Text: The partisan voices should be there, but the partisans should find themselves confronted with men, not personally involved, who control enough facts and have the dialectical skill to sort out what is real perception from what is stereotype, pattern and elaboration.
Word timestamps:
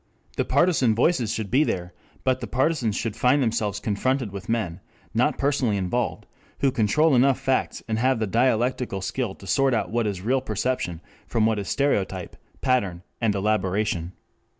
The 0.35 0.45
partisan 0.45 0.95
voices 0.95 1.31
should 1.31 1.51
be 1.51 1.63
there, 1.63 1.93
but 2.23 2.39
the 2.39 2.47
partisans 2.47 2.95
should 2.95 3.15
find 3.15 3.39
themselves 3.43 3.79
confronted 3.79 4.31
with 4.31 4.49
men, 4.49 4.79
not 5.13 5.37
personally 5.37 5.77
involved, 5.77 6.25
who 6.61 6.71
control 6.71 7.13
enough 7.13 7.39
facts 7.39 7.83
and 7.87 7.99
have 7.99 8.17
the 8.17 8.25
dialectical 8.25 9.01
skill 9.01 9.35
to 9.35 9.45
sort 9.45 9.75
out 9.75 9.91
what 9.91 10.07
is 10.07 10.21
real 10.21 10.41
perception 10.41 11.01
from 11.27 11.45
what 11.45 11.59
is 11.59 11.69
stereotype, 11.69 12.35
pattern 12.61 13.03
and 13.21 13.35
elaboration. 13.35 14.13